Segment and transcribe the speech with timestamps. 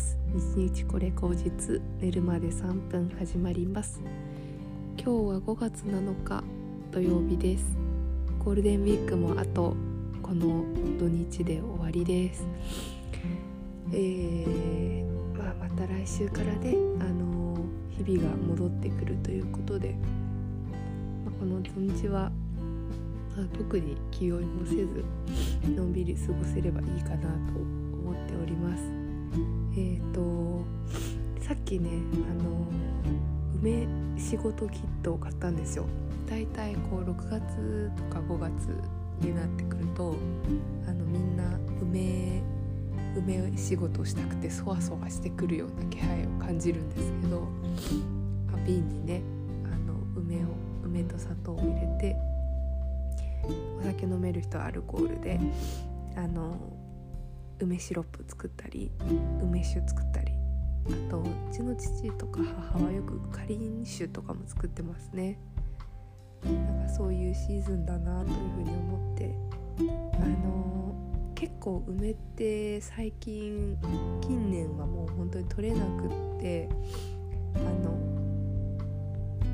[0.00, 0.18] ます。
[0.56, 4.00] 日日これ口実寝るまで3分始まります。
[4.96, 6.42] 今日は5月7日
[6.90, 7.64] 土曜日です。
[8.38, 9.76] ゴールデンウィークもあと
[10.22, 10.64] この
[10.98, 12.46] 土日で終わりです。
[13.92, 19.96] えー、まあ、また来週からね、あのー、日々が戻ってくるということで、
[21.24, 22.30] まあ、この土日は
[23.36, 25.04] まあ、特に気負いもせず
[25.76, 27.79] のんびり過ごせればいいかなと
[31.70, 32.66] きねあの
[33.54, 33.86] 梅
[34.18, 35.86] 仕事キットを買ったんですよ。
[36.28, 38.50] だいたいこう6月とか5月
[39.20, 40.16] になってくると
[40.86, 41.44] あのみんな
[41.80, 42.42] 梅
[43.16, 47.40] 梅仕事したくてそわそわしてくるような気配を感じるんですけど、
[48.50, 49.22] まあ、瓶にね
[49.64, 50.48] あの梅を
[50.84, 52.16] 梅と砂糖を入れて
[53.78, 55.38] お酒飲める人はアルコールで
[56.16, 56.56] あの
[57.58, 58.90] 梅シロップ作ったり
[59.42, 60.39] 梅酒作ったり
[60.86, 62.40] あとうちの父とか
[62.72, 65.38] 母はよくかりん酒とかも作ってますね。
[66.44, 69.34] なんかそういうシーズンだなというふうに思って。
[70.14, 70.94] あの
[71.34, 73.76] 結構梅って最近
[74.20, 76.68] 近年はもう本当に取れなくって。
[77.54, 77.98] あの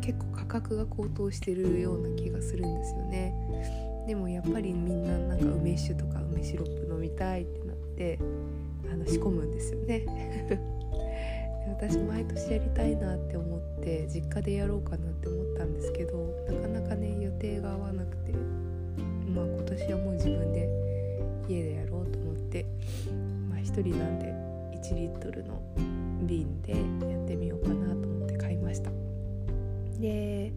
[0.00, 3.34] 結構価格が高騰してるような気がするんですよね。
[4.06, 8.18] でもやっぱりみんななんか梅酒とか梅シロップ飲みたいってなって
[8.90, 10.06] あの仕込むんですよね。
[11.68, 20.68] 私毎年やりたいなって思って実家でやろうかなって思ったんですけどなかなかね予定が合わなくてまあ今年はもう自分で
[21.48, 22.66] 家でやろうと思って
[23.48, 24.26] まあ1人なんで
[24.78, 25.62] 1リットルの
[26.22, 28.90] 瓶でやってみようかなと思って買いました。
[29.98, 30.52] で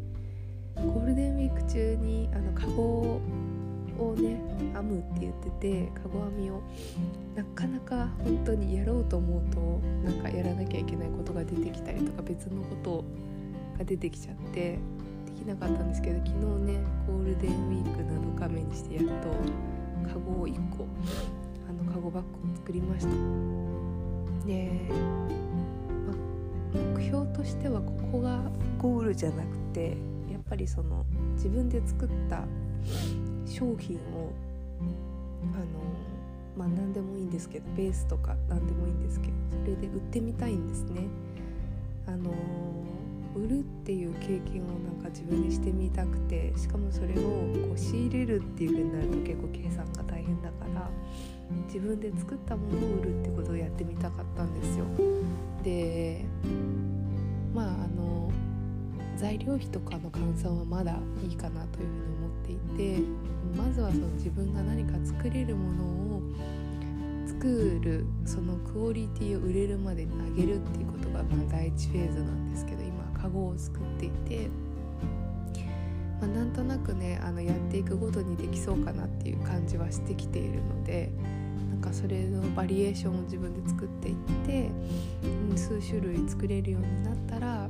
[0.76, 3.22] ゴールデンウィーク中にあのカゴを
[4.16, 4.40] ね
[4.74, 6.62] 編むって言っててカゴ編みを。
[7.36, 9.60] なかなか本当にやろうと思うと
[10.04, 13.06] なんかやらなきゃいけないことが出てきたりとか別のこと
[13.78, 14.80] が出てきちゃってで
[15.40, 16.36] きなかったんですけど昨日
[16.74, 19.30] ねゴールデンウィーク7日目にしてやっと
[20.10, 20.86] カゴを1個
[21.70, 23.12] あのカゴバッグを作りました。
[24.46, 24.72] で、
[26.06, 26.14] ま、
[26.98, 28.42] 目標としてはここが
[28.78, 29.96] ゴールじゃなくて
[30.30, 32.44] やっぱりその自分で作った
[33.52, 34.32] 商品を
[35.54, 35.66] あの
[36.56, 41.08] まあ何でもいいんですけどベースとか何でもいいんですけどそれで売ってみたいんですね。
[42.08, 42.32] あの
[43.36, 50.90] 売るっていう経験をなんか自分でしてみたくてしかもそれをこう仕入れるっていう風になると結構計算が大変だから
[51.68, 54.86] 自分で作ったものを売るってことをやってみたかったんですよ。
[55.64, 56.26] で
[57.54, 58.31] まああの
[59.22, 63.04] 材料費とかの換算はまだいいかなというふうに思っていて
[63.56, 66.22] まずはその自分が何か作れるものを
[67.28, 74.48] 作るそのクオリティを売れるまでに上げるっていうことがまあ第一フェーズなんですけど今カゴを作っていて、
[76.20, 81.12] まあ、なんとなくねあのやっていくごとにできそうかなっていう感じはしてきているので
[81.70, 84.16] なんかそれのバリエーションを自分で作っていっ
[84.46, 84.70] て、
[85.56, 87.70] 数種類作れるようになったら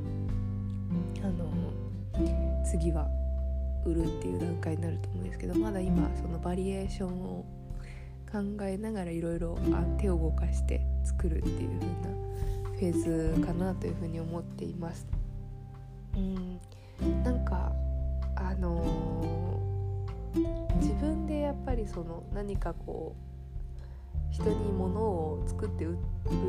[2.72, 3.10] 次は
[3.84, 7.46] 売るっていう段階になると思うんですけどまだ今そのバリエーションを
[8.32, 9.58] 考えながらいろいろ
[9.98, 12.22] 手を動かして作るっていう風な
[12.64, 15.06] フェーズかなというふうに思っています。
[16.16, 16.60] うん
[17.24, 17.74] なんか
[18.36, 25.98] あのー、自分でやっぱりその何かこう人に物を作って売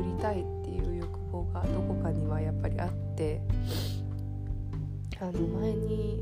[0.05, 3.41] りたいっていう欲望がどこかにはやっぱりあって
[5.23, 6.21] あの前に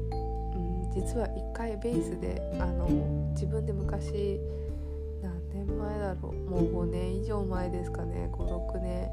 [0.94, 2.88] 実は1回ベースであの
[3.34, 4.39] 自分で昔
[5.23, 9.09] 何年前だろうもう5年以上前ですかね56年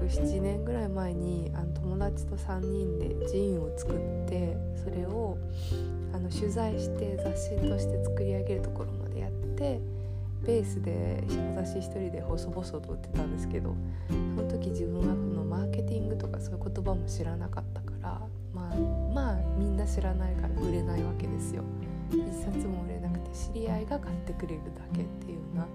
[0.00, 3.96] 67年ぐらい前にあの友達と3人でジーンを作っ
[4.28, 5.38] てそれを
[6.12, 9.80] あの取材して雑誌として作り上げるところまでやって
[10.44, 11.22] ベースで
[11.54, 13.76] 私一人で細々と売ってたんですけど
[14.08, 17.79] その時自分はこのマーケティングとかそういう言葉も知らなかった
[19.90, 21.64] 知らないから売れないわけですよ
[22.10, 25.66] 一冊も売れなくて知り合いが買ってくれるだけっていうような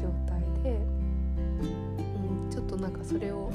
[0.00, 0.78] 状態で、
[1.62, 3.50] うん、ちょっとなんかそれを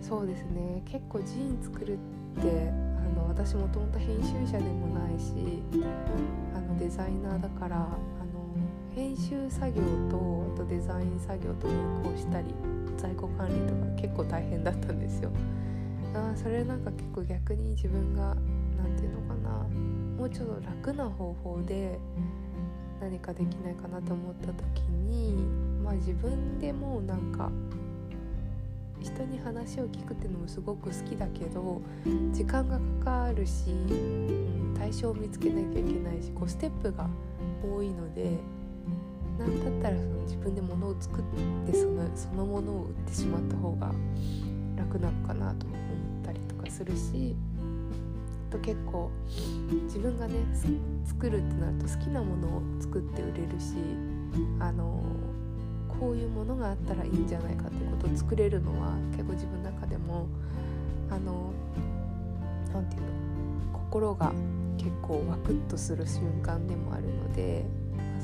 [0.00, 1.94] そうですね結構ジーン作る
[2.38, 5.62] ってあの私もともと編集者でもないし
[6.54, 7.96] あのデザイナーだからあの
[8.94, 12.54] 編集作業とあとデザイン作業と入稿したり
[12.96, 15.30] 在庫管理とか結構大変だったんですよ。
[16.14, 18.36] あそれなんか結構逆に自分が
[18.82, 19.50] 何て言うのかな。
[20.18, 21.98] もうちょっと楽な方法で
[23.00, 25.34] 何かできないかなと思った時に
[25.82, 27.50] まあ自分でもうなんか
[29.00, 31.80] 人に話を聞くっていうのもすごく好きだけど
[32.32, 37.08] 時間がかかるし、うん、対象を見つけなきゃいけないしこうステップが
[37.62, 38.36] 多いので
[39.38, 41.22] 何だったらその自分で物を作っ
[41.66, 43.90] てそのそのものを売ってしまった方が
[44.76, 45.78] 楽なのかなと思っ
[46.22, 47.34] たりとかするし
[48.50, 49.10] と結構
[49.84, 50.34] 自分がね
[51.06, 53.76] 作るってなると好きなものを作って売れるし
[54.58, 55.02] あの
[55.88, 60.26] こういうものがあったらいいんじゃないかっていうことを作れるのは結構自分の中でも
[61.10, 61.52] あの
[62.72, 63.08] 何て言う
[63.72, 64.32] の心が
[64.78, 67.64] 結構ワクッとする瞬間でもあるので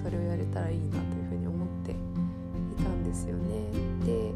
[0.02, 1.94] それをやれたらいいなというふうに思ってい
[2.82, 3.66] たんですよね。
[4.04, 4.32] で、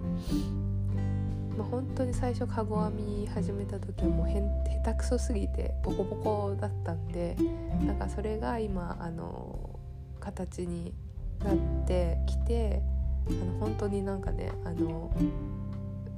[1.60, 4.40] まあ、本当に最初かご編み始めた時はもうへ
[4.82, 7.36] 下手くそすぎてボコボコだったんで
[7.84, 9.78] なんかそれが今あの
[10.20, 10.94] 形に
[11.44, 12.82] なってきて
[13.28, 15.12] あの本当になんかねあの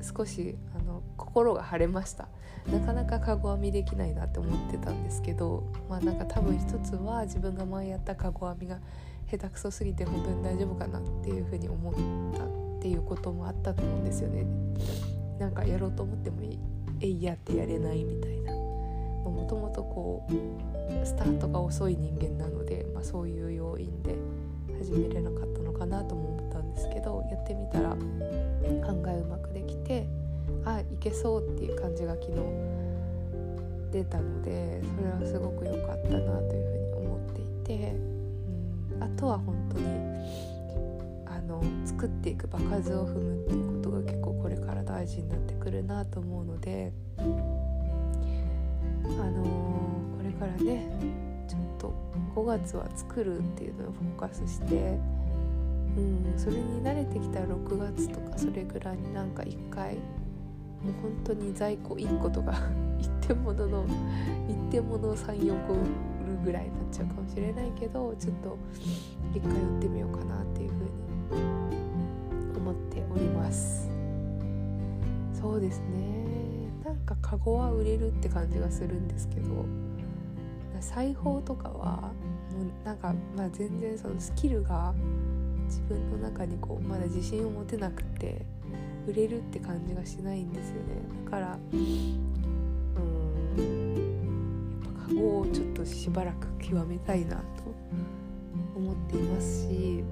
[0.01, 2.29] 少しあの心が晴れました。
[2.71, 8.79] なかなかかご編みできないなって思ってたんですけどまあなんか多分一つは自分が前やったかご編みが
[9.29, 11.95] 下手くそすぎて本当に大丈夫かなっていうふうに思っ
[12.39, 14.47] たっていうこともあったと思うんですよね。
[15.39, 16.59] なんかやろうと思ってもいい
[17.01, 18.53] えいやってやれないみたいな。
[19.31, 24.17] もともとこうスタートが遅い人間なので、まあ、そういう要因で
[24.79, 30.07] 始めれなかったのかなとも思ったんですけどやってみたら案外うまくできて
[30.65, 32.33] あいけそうっていう感じが昨日
[33.93, 37.45] 出たのでそれはすごく良かったなというふうに思ってい
[37.79, 37.95] て、
[38.95, 39.87] うん、あとは本当に
[41.27, 44.22] あの作っていく場数を踏むっていうことが結構
[45.03, 47.35] 大事になってくるなと思うのであの
[50.17, 50.89] これからね
[51.49, 51.93] ちょっと
[52.37, 55.01] 5月は作るっていうのをフォーカスして
[55.95, 60.05] うん、それに慣れてきたら6月とかそれぐらいになんか1回もう
[61.03, 62.55] 本当に在庫1個とか
[62.99, 63.85] 一点物の
[64.49, 65.83] 一点物を34個売る
[66.45, 68.57] ぐらいになっちゃうかもしれないけどちょっと
[69.35, 70.85] 一回寄ってみようかなっていうふう
[71.35, 71.43] に
[72.57, 73.92] 思っております。
[75.43, 76.23] そうですね。
[76.85, 79.65] なんかカゴは売れるって感じがするんですけど
[80.81, 82.13] 裁縫とかは
[82.51, 84.95] もうなんかまあ全然そのスキルが
[85.67, 88.45] 自分の中にこうまだ自信を持てなくて
[89.07, 90.81] 売れるって感じがしないんですよね。
[91.25, 92.33] だからうん
[94.85, 97.43] やっぱカゴをちょっとしばらく極めたいなと
[98.77, 100.05] 思っていますし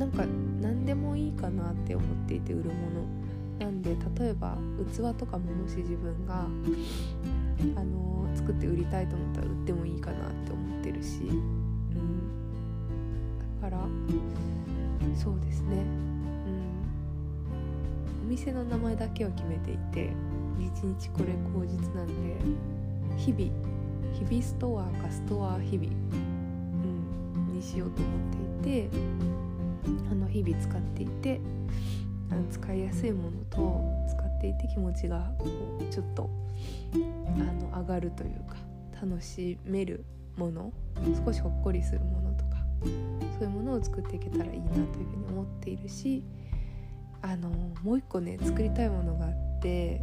[0.00, 0.24] なんか
[0.62, 3.04] 何でもいいかなって思っていて売るもの。
[3.58, 4.56] なんで例えば
[4.94, 6.46] 器とかももし自分が
[7.76, 12.30] あの作って売りたいと思ったら売ってもいいかなって思ってるし、うん、
[13.60, 13.82] だから
[15.14, 15.76] そうですね。
[15.76, 15.80] う
[18.24, 20.14] ん、お店の名前だけは決めていて
[20.56, 22.14] 日日これ口実なんで
[23.18, 23.44] 日々
[24.14, 25.94] 日々ストアかストア日々、う
[27.52, 28.08] ん、にしようと思
[28.62, 29.19] っていて。
[30.10, 31.40] あの日々使っていて
[32.50, 35.46] 使いやすいものと使っていて気持ちがこ
[35.80, 36.30] うちょっと
[36.94, 38.56] あの上がるというか
[39.02, 40.04] 楽しめる
[40.36, 40.72] もの
[41.24, 42.56] 少しほっこりするものとか
[43.38, 46.22] そういうものを作っていけたらいいなというふうに思っているし
[47.22, 47.50] あの
[47.82, 50.00] もう一個ね作りたいものがあって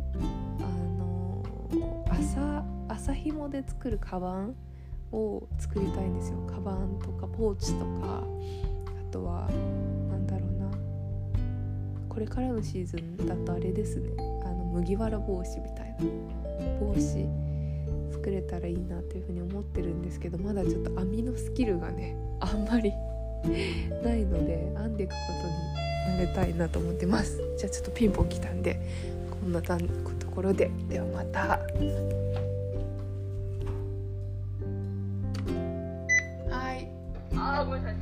[0.59, 0.63] あ
[0.97, 1.43] の
[2.09, 4.55] 朝朝紐で作るカバン
[5.11, 6.37] を作りたいんですよ。
[6.47, 8.23] カバンとかポーチとか
[9.11, 9.47] とは
[10.09, 10.71] なんだろうな。
[12.09, 14.09] これからのシーズンだとあれですね。
[14.43, 16.37] あの麦わら帽子みたいな。
[16.79, 17.47] 帽子
[18.11, 22.91] 作れたらいいなというふうに思ってるんですけどまだちょっと編みのスキルがねあんまり
[24.03, 27.37] ないので編んでいくことに慣れたいなと思ってます。
[27.57, 28.79] じゃあちょっとピンポン来たんで
[29.41, 29.77] こんなと
[30.33, 30.71] ころで。
[30.89, 31.59] ではまた。
[36.49, 36.89] はい。
[37.35, 37.97] あごめんなさい